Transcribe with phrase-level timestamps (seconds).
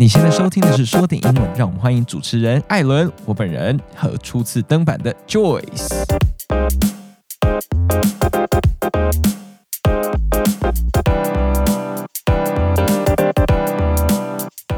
[0.00, 5.88] 你现在收听的是说点英文，让我们欢迎主持人艾伦，我本人和初次登版的 Joyce。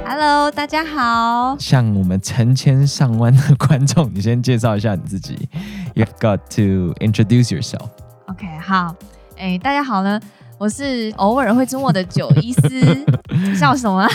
[0.05, 1.57] Hello，大家好。
[1.57, 5.49] 向我们成千上万的观众，你先介绍一下你自己。
[5.95, 7.91] You've got to introduce yourself.
[8.27, 8.97] OK，好。
[9.39, 10.21] 哎，大家好呢。
[10.63, 13.05] 我是偶尔会出没的九一思，
[13.59, 14.07] 笑什么？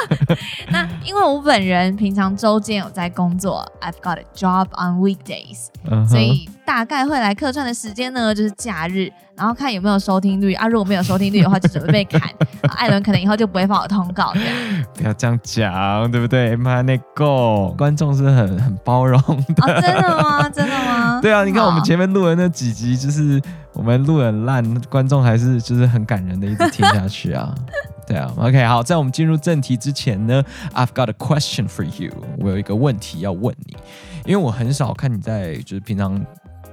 [0.68, 6.06] 那因为我本人平常周间有在工作，I've got a job on weekdays，、uh huh.
[6.06, 10.66] 所以大概会来客串的时间呢，就是假日，然后看有没有收听率啊。
[10.66, 12.28] 如果没有收听率的话，就准备被砍。
[12.76, 14.84] 艾伦可能以后就不会放我通告这样。
[14.94, 16.56] 不要这样讲，对不对？
[16.56, 19.80] 妈那个观众是很很包容的、哦。
[19.80, 20.48] 真的吗？
[20.50, 21.20] 真的吗？
[21.22, 23.40] 对啊，你看我们前面录的那几集，就是。
[23.76, 27.54] 我们录很烂，观众还是就是很感人的，一直听下去啊。
[28.08, 32.10] 对啊，OK，好，在我们进入正题之前呢，I've got a question for you。
[32.38, 33.76] 我有一个问题要问你，
[34.24, 36.18] 因为我很少看你在就是平常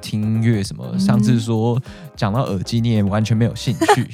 [0.03, 0.85] 听音乐什么。
[0.91, 1.81] 嗯、上次说
[2.15, 4.07] 讲到耳机，你也完全没有兴趣。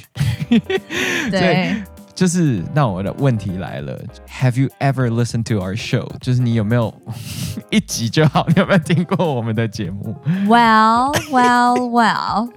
[1.30, 1.82] 对。
[2.12, 6.06] 就是，那我的问题来了，Have you ever listened to our show？
[6.20, 6.92] 就是你有没有
[7.70, 8.46] 一集就好？
[8.48, 10.14] 你有没有听过我们的节目
[10.46, 12.50] ？Well, well, well.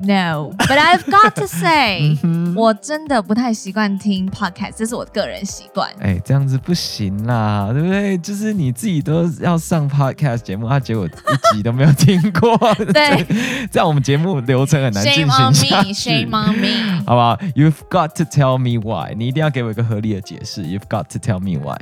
[0.00, 5.88] No, but I've got to say， 嗯、我真的不太习惯听 podcast，这是我个人习惯。
[6.00, 8.18] 哎，这样子不行啦，对不对？
[8.18, 12.56] 就是你自己都要上 podcast 节目，啊，结果一集都没有听过，
[12.92, 13.24] 对，
[13.70, 15.66] 这样我们节目流程很难进行下去。
[15.68, 20.62] Shame on me, shame on me，好不好？You've got to tell me why，你一定要给我一个合理的解释。
[20.62, 21.78] You've got to tell me why。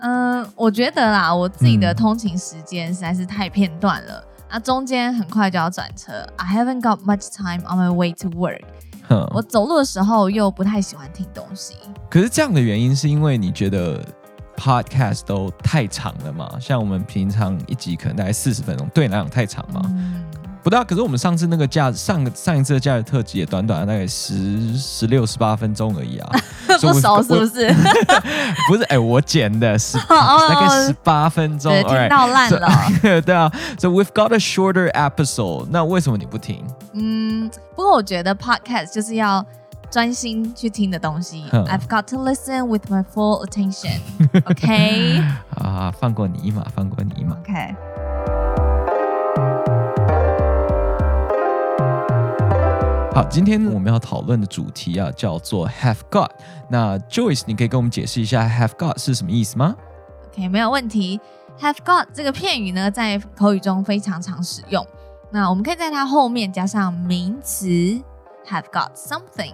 [0.00, 4.22] 嗯，我觉得啦，我自己的通勤时间实在是太片段了。
[4.26, 8.60] 嗯那中间很快就要转车，I haven't got much time on my way to work。
[9.08, 11.74] 哼我走路的时候又不太喜欢听东西。
[12.10, 13.98] 可是这样的原因是因为你觉得
[14.54, 16.58] podcast 都太长了嘛？
[16.60, 19.80] 像我们平常一集可能大概四十分钟，对你来讲太长嘛？
[19.86, 20.22] 嗯
[20.62, 26.30] 不大，可是我们上次那个假上上一次的假日特辑也短短的大概十十六十八分钟而已啊，
[26.80, 27.74] 不熟是不是？
[28.68, 32.68] 不是，哎、欸，我剪的是 大概十八分钟，对，听到烂了。
[33.02, 35.66] So, 对啊，So we've got a shorter episode。
[35.70, 36.64] 那为什么你不听？
[36.94, 39.44] 嗯，不过我觉得 podcast 就是要
[39.90, 41.44] 专心去听的东西。
[41.52, 43.98] 嗯、I've got to listen with my full attention。
[44.44, 45.22] OK。
[45.56, 47.36] 啊，放过你一马，放过你一马。
[47.38, 47.74] OK。
[53.14, 56.30] 好，今天我们要讨论的主题啊，叫做 have got。
[56.70, 59.76] 那 Joyce，你可以跟我们解释一下 have got 是什么意思吗
[60.28, 61.20] ？OK，没有问题。
[61.60, 64.82] have got 这个片语呢，在口语中非常常使用。
[65.30, 67.66] 那我们可以在它后面加上名词
[68.46, 69.52] have got something，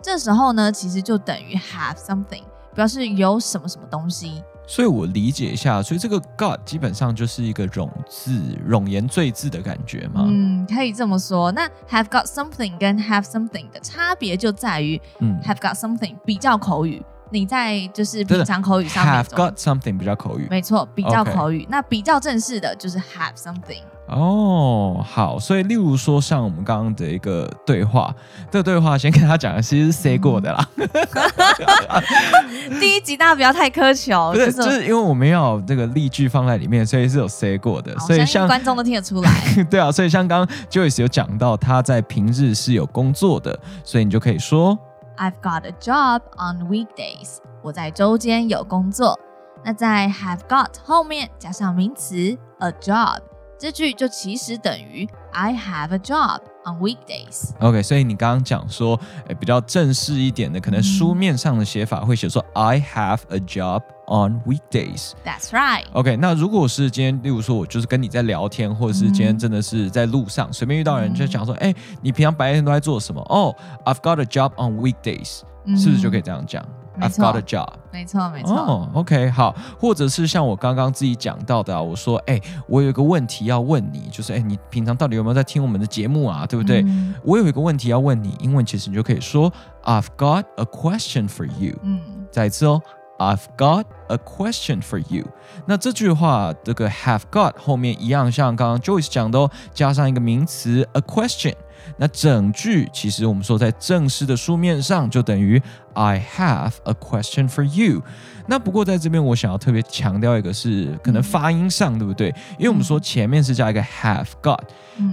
[0.00, 2.44] 这时候呢，其实就等于 have something，
[2.74, 4.42] 表示有什么什么东西。
[4.66, 10.24] 所以我理解一下，所以这个 God 基本上就是一个冗字、冗言赘字的感觉嘛？
[10.26, 11.52] 嗯，可以这么说。
[11.52, 17.02] 那 have got something 跟 have something 的差别就在于，嗯，have got something 比较口语，
[17.34, 21.66] 你在就是平常口语上面 have got something 比较口语，没错，比较口语。
[21.68, 23.82] 那比较正式的就是 have something。
[24.06, 28.14] 哦，好，所以例如说像我们刚刚的一个对话，
[28.50, 30.68] 这个对话先跟他讲的，其实是 say 过的啦。
[32.78, 39.30] 第一集大家不要太苛求， 不是，就是因为我们要这个例句放在里面，所以是有 say 过的，所以像观众都听得出来。
[39.70, 44.78] 对啊，所以像刚刚 Joyce 有讲到他在平日是有工作的，所以你就可以说
[45.17, 47.37] I've got a job on weekdays。
[47.61, 49.19] 我在周间有工作。
[49.63, 53.19] 那在 have got 后面加上名词 a job。
[53.58, 57.50] 这句就其实等于 I have a job on weekdays。
[57.60, 58.98] OK，所以你刚刚讲说，
[59.28, 65.12] 诶，比较正式一点的，可能书面上的写法会写说 I have a job on weekdays。
[65.24, 65.84] That's right。
[65.92, 73.20] OK，那如果是今天，例如说我就是跟你在聊天，或者是今天真的是在路上随便遇到人，就讲说，哎，你平常白天都在做什么？
[73.28, 73.54] 哦
[73.84, 75.40] ，I've got a job on weekdays，
[75.80, 76.64] 是不是就可以这样讲
[77.00, 77.68] ？I've got a job。
[77.92, 78.56] 没错，没错。
[78.56, 79.54] 哦，OK，好。
[79.78, 86.46] 或者是像我刚刚自己讲到的啊，我说，哎，我有一个问题要问你，就是，哎，你平常到底有没有在听我们的节目啊？
[86.46, 86.82] 对不对？
[86.82, 89.52] 嗯，我有一个问题要问你，英文其实你就可以说
[89.84, 91.76] ，I've got a question for you。
[91.82, 92.00] 嗯，
[92.30, 92.82] 再一次哦
[93.18, 95.24] ，I've got a question for you。
[95.66, 101.54] 那这句话，这个 have got 后面一样，像刚刚 Joyce 讲的哦，加上一个名词 a question。
[101.96, 105.60] 那整句其实我们说在正式的书面上就等于
[105.94, 108.02] I have a question for you。
[108.46, 112.28] 那不过在这边我想要特别强调一个是可能发音上对不对？
[112.58, 114.60] 因为我们说前面是加一个 have got，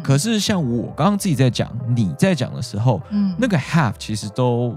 [0.04, 3.02] 可是像我刚刚自己在讲，你在讲的时候，
[3.38, 4.76] 那个 have 其实都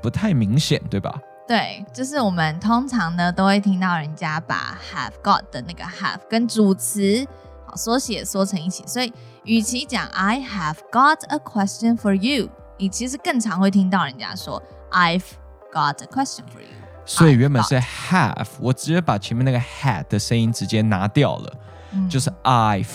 [0.00, 1.18] 不太明显，对吧？
[1.46, 9.12] 对，就是我们通常呢都会听到人家把 have got 的那个 have 跟主词好缩写缩成一起，所以
[9.44, 12.48] 与其讲 I have got a question for you，
[12.78, 15.24] 你其实更常会听到人家说 I've
[15.72, 16.68] got a question for you。
[17.06, 21.52] 所以原本是 have，我直接把前面那个 had 的声音直接拿掉了，
[21.92, 22.86] 嗯、就是 I've，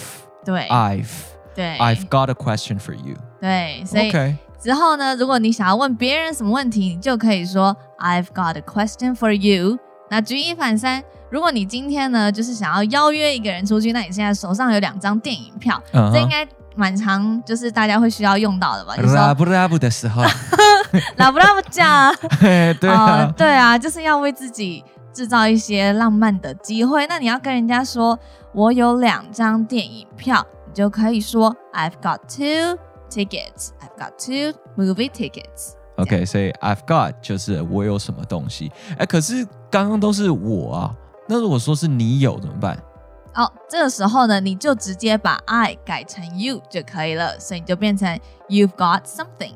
[0.44, 1.10] 对，I've，
[1.54, 3.16] 对，I've got a question for you。
[3.40, 4.12] 对，所以。
[4.12, 4.36] Okay.
[4.60, 9.80] 之后呢，如果你想要问别人什么问题，你就可以说 I've got a question for you。
[10.10, 16.12] 那举一反三，如果你今天呢，就是想要邀约一个人出去，那你现在手上有两张电影票，uh huh.
[16.12, 18.96] 这应该蛮常，就是大家会需要用到的吧？
[18.98, 20.24] 就是拉布拉布的时候
[21.18, 22.16] 拉布拉布讲，
[22.80, 24.84] 对啊、呃，对啊，就是要为自己
[25.14, 27.06] 制造一些浪漫的机会。
[27.08, 28.18] 那你要跟人家说，
[28.54, 32.80] 我有两张电影票，你就可以说 I've got two
[33.10, 33.90] tickets, I've。
[34.00, 35.74] Got two movie tickets.
[35.99, 38.73] OK，所以 I've got 就是我有什么东西。
[38.99, 40.97] 哎，可是刚刚都是我啊，
[41.29, 42.77] 那如果说是你有怎么办？
[43.35, 48.19] 哦，这个时候呢，你就直接把 I 改成 you 就可以了，所以你就变成
[48.49, 49.55] You've got something.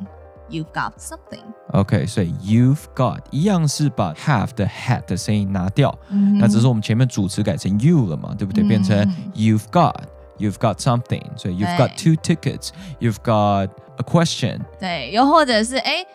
[0.49, 1.43] You've got something.
[1.73, 8.62] OK，所以 You've got 一样是把 have 的 had 的声音拿掉，嗯、哼那只是我们前面主词改成 you 了嘛，对不对？
[8.62, 8.97] 嗯、哼变成
[9.35, 9.95] You've got.
[10.39, 11.25] You've got something.
[11.37, 12.69] 所以 You've got two tickets.
[13.00, 16.06] You've got A question，对，又或者是哎，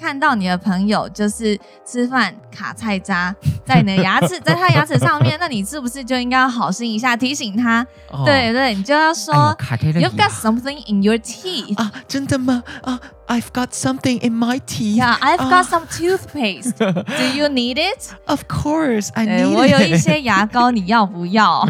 [0.00, 3.34] 看到你的朋友就是吃饭卡菜渣
[3.66, 7.86] 在你的牙齿， 在他牙齿上面，那你是不是就应该要好心一下提醒他？
[8.10, 11.92] 哦、对对，你就要说、哎、You've got something in your teeth 啊？
[12.08, 12.62] 真的吗？
[12.82, 12.98] 啊
[13.29, 14.97] ，I've got something in my teeth.
[14.97, 16.77] Yeah, I've got some toothpaste.
[16.77, 18.13] Do you need it?
[18.27, 19.55] Of course, I need it.
[19.55, 21.67] 我有一些牙膏，你要不要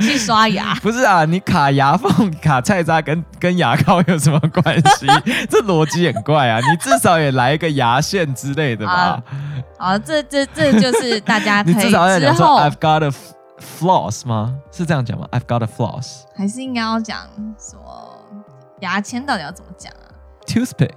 [0.00, 0.74] 去刷牙？
[0.76, 5.06] 不是啊，你卡牙缝、卡菜渣跟跟牙膏有什么关系？
[5.50, 6.58] 这逻辑很怪啊！
[6.60, 9.22] 你至少也来一个牙线之类的吧？
[9.78, 13.10] 好，这这这就是大家可以你至少要讲说 I've got a
[13.60, 14.54] floss 吗？
[14.72, 15.26] 是这样讲吗？
[15.32, 17.18] I've got a floss，还是应该要讲
[17.58, 17.82] 什么
[18.80, 19.24] 牙签？
[19.24, 20.08] 到底要怎么讲啊
[20.47, 20.91] ？Toothpick。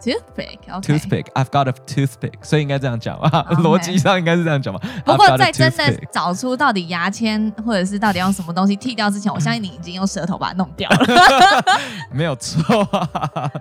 [0.00, 3.44] Toothpick，OK，Toothpick，I've got a toothpick，所以应该这样讲吧？
[3.58, 4.80] 逻辑上应该是这样讲吧？
[5.04, 11.04] 不过在真的找出到底牙签或者是到底用什么东西剃掉之前，我相信你已经用舌头把它弄掉了。
[12.14, 12.62] 没有错，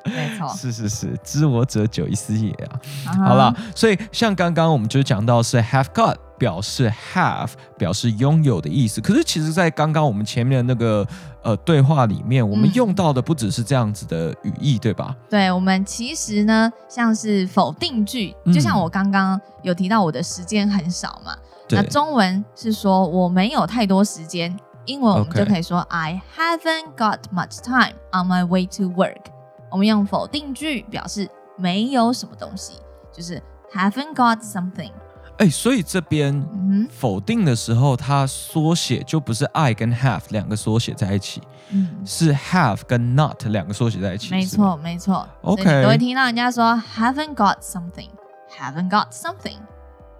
[0.05, 2.79] 没错，是是是，知我者久一思也啊。
[3.25, 6.17] 好了，所以像刚刚我们就讲到是 have got。
[6.37, 11.07] 表示 have 表示拥有的意思，可是其实，在刚刚我们前面的那个
[11.41, 15.15] 呃对话里面，我们用到的不只是这样子的语义，对吧？
[15.29, 21.35] 对，我们其实呢，像是否定句，就像我刚刚有提到，我的时间很少嘛。
[21.69, 25.79] 嗯、那中文是说我没有太多时间，英文我们就可以说.
[25.89, 29.31] I haven't got much time on my way to work。
[29.69, 32.73] 我们用否定句表示没有什么东西，
[33.11, 33.41] 就是
[33.73, 34.91] haven't got something。
[35.37, 36.43] 哎，所以这边
[36.89, 44.31] 否定的时候，它缩写就不是 I 跟 have 两个缩写在一起，嗯、是 have 跟 not 两个缩写在一起。
[44.31, 45.27] 没错，吗没错。
[45.43, 49.57] OK，你都会听到人家说 haven't got something，haven't got something。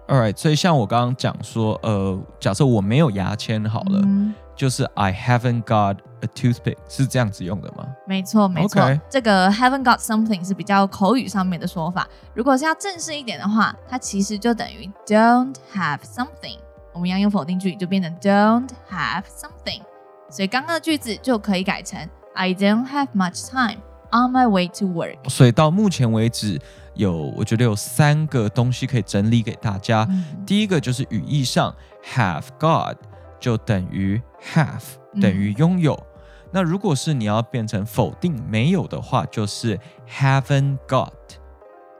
[0.06, 4.00] All right，所以像我刚刚讲说，呃，假设我没有牙签好了。
[4.04, 7.86] 嗯就是 I haven't got a toothpick 是这样子用的吗？
[8.08, 9.00] 没错，没错。
[9.08, 12.08] 这个 haven't got something 是比较口语上面的说法。
[12.34, 16.58] 如果是要正式一点的话，它其实就等于 don't have something。
[16.92, 19.80] 我们要用否定句，就变成 don't have something。
[20.28, 21.96] 所以刚刚的句子就可以改成
[22.34, 23.78] I don't have much time
[24.10, 25.30] on my way to work。
[25.30, 26.60] 所以到目前为止，
[26.94, 30.04] 有我觉得有三个东西可以整理给大家。
[30.10, 31.72] 嗯、第一个就是语义上
[32.12, 32.96] have got。
[33.38, 34.20] 就等于
[34.52, 34.82] have
[35.20, 35.94] 等于拥有。
[35.94, 36.20] 嗯、
[36.52, 39.78] 那如果是你要变成否定没有的话，就是
[40.08, 41.12] haven't got。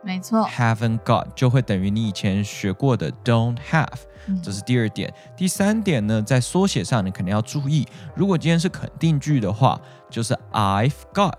[0.02, 3.99] 没错，haven't got 就会等于你以前学过的 don't have。
[4.42, 5.09] 这是第二点。
[5.11, 7.87] 嗯、第三点呢，在缩写上你肯定要注意。
[8.14, 11.33] 如果今天是肯定句的话，就是 I've got。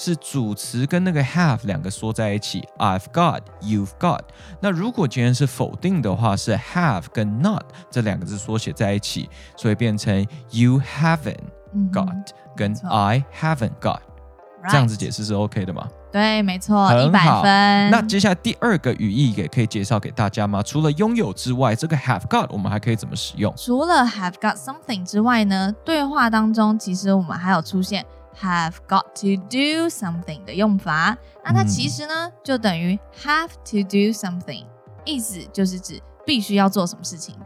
[0.00, 4.20] 是主词跟那个 have 两个缩在一起，I've got, you've got。
[4.58, 9.28] 那如果今天是否定的话，是 have 跟 not 这两个字缩写在一起，
[9.58, 11.36] 所以变成 you haven't
[11.92, 12.24] got、嗯、
[12.56, 13.98] 跟 I haven't got。
[14.70, 15.86] 这样子解释是 OK 的吗？
[16.10, 17.90] 对，没错，一百分。
[17.90, 20.62] 那接下来第二个语义也可以介绍给大家吗？
[20.62, 23.52] 除了拥有之外，这个 have got 我们还可以怎么使用？
[23.54, 28.02] 除了 have got something 之外呢，对话当中其实我们还有出现。
[28.42, 34.64] Have got to do something 的用法，那它其实呢、嗯、就等于 have to do something，
[35.04, 37.36] 意思就是指必须要做什么事情。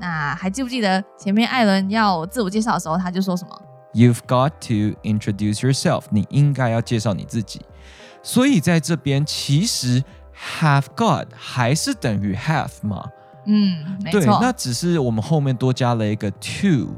[0.00, 3.62] 那还记不记得前面艾伦要自我介绍的时候，他就说什么
[3.94, 7.60] ？You've got to introduce yourself，你应该要介绍你自己。
[8.20, 10.02] 所以在这边其实
[10.58, 13.08] have got 还是等于 have 吗？
[13.46, 14.20] 嗯，没错。
[14.20, 16.88] 对，那只是我们后面多加了一个 to。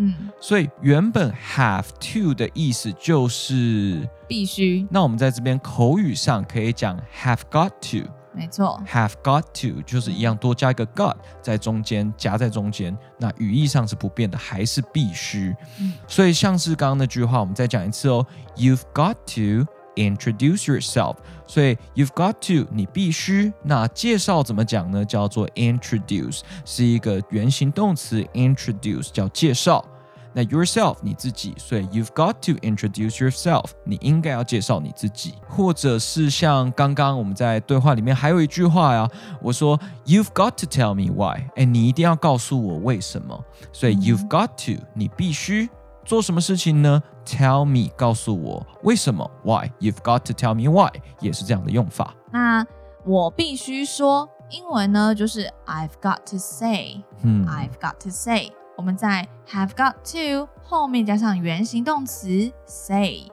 [0.00, 4.86] 嗯，所以原本 have to 的意思就是必须。
[4.90, 8.10] 那我们在这边口语上可以讲 have got to。
[8.32, 15.54] 没错，have got to 就是一样多加一个 got 在中间，夹在中间，那语义上是不变的，还是必须。
[15.80, 18.24] 嗯，所以像是刚刚那句话，我们再讲一次哦
[18.56, 19.66] ，You've got to
[19.96, 21.16] introduce yourself。
[21.48, 23.52] 所以 You've got to 你必须。
[23.64, 25.04] 那介绍怎么讲呢？
[25.04, 29.84] 叫做 introduce，是一个原形动词，introduce 叫介绍。
[30.33, 39.09] 那 yourself 你自己，所以 you've got to introduce yourself，你应该要介绍你自己，或者是像刚刚我们在对话里面还有一句话呀，
[39.41, 45.69] 我说 you've got to tell me why，哎，你一定要告诉我为什么，所以 you've got to 你必须
[46.03, 47.01] 做什么事情呢？
[47.25, 49.31] Tell me 告诉我为什么？
[49.43, 52.13] Why？You've got to tell me why，也是这样的用法。
[52.31, 52.65] 那
[53.05, 58.51] 我必须说英文呢，就是 I've got to say，嗯，I've got to say。
[58.80, 63.30] 我们在 have got to 后面加上原形动词 say，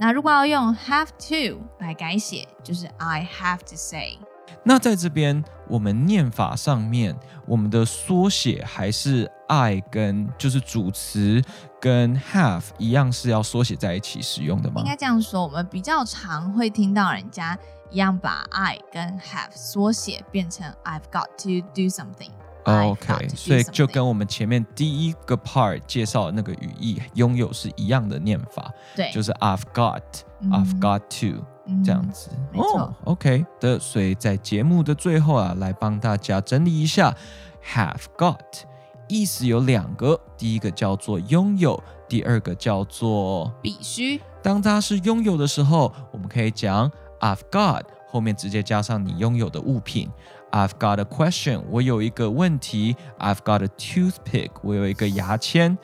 [0.00, 4.18] 那如果要用 have to 来改写，就是 I have to say。
[4.62, 7.14] 那在这边我们念法上面，
[7.44, 11.42] 我们的缩写还是 I 跟就是主词
[11.78, 14.80] 跟 have 一样是要缩写在一起使用的吗？
[14.80, 17.58] 应该这样说，我们比较常会听到人家
[17.90, 22.30] 一样把 I 跟 have 缩写变成 I've got to do something。
[22.68, 32.30] OK，所以就跟我们前面第一个 part 介绍的那个语义拥有是一样的念法，对，就是 I've got，I've、嗯、got to、嗯、这样子。
[32.52, 33.78] 没错、oh，OK 的。
[33.78, 37.16] 所以在节目的最后啊，来帮大家整理一下
[37.72, 38.36] ，Have got
[39.08, 44.20] 意思有两个，第一个叫做拥有，第二个叫做必须。
[44.42, 50.10] 当它是拥有的时候，我们可以讲 I've got，后面直接加上你拥有的物品。
[50.50, 52.96] I've got a question，我有一个问题。
[53.18, 55.76] I've got a toothpick，我有一个牙签。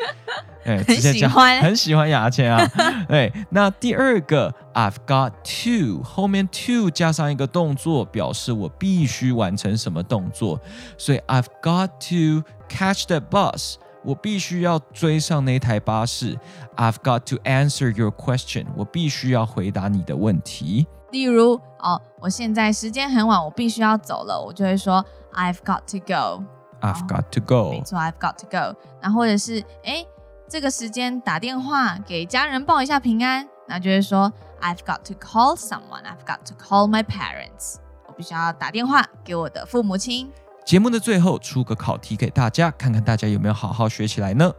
[0.65, 1.31] 哎，直接讲，
[1.61, 2.67] 很喜欢牙签啊。
[3.07, 10.59] 对，那第二个 I've got to，后面 to 加上一个动作，表示我必须完成什么动作。
[10.97, 16.39] 所以 I've got to catch the bus，我必须要追上那台巴士。
[16.77, 20.87] I've got to answer your question，我必须要回答你的问题。
[21.15, 26.43] 例如，哦，我现在时间很晚，我必须要走了，我就会说 I've got to go。
[26.81, 27.71] I've got to go。
[27.71, 28.77] 没错，I've got to go。
[29.01, 30.05] 那或者是，哎，
[30.49, 36.03] 这个时间打电话给家人报一下平安，那就会说 I've got to call someone。
[36.03, 37.77] I've got to call my parents。
[38.09, 40.33] 我必须要打电话给我的父母亲。
[40.67, 44.53] 节目的最后出个考题给大家，看看大家有没有好好学起来呢？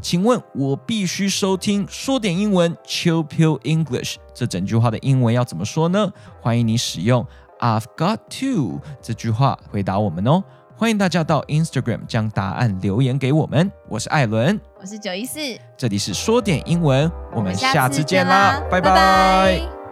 [0.00, 6.12] 请问我必须收听说点英文 Chill Pill English 这整句话的英文要怎么说呢？
[6.40, 7.26] 欢迎你使用
[7.60, 10.42] I've got to 这句话回答我们哦。
[10.76, 13.70] 欢迎大家到 Instagram 将答案留言给我们。
[13.88, 15.38] 我是艾伦，我是九一四，
[15.76, 18.90] 这里是说点英文，我们下次见啦，拜拜。
[18.90, 19.83] 拜拜。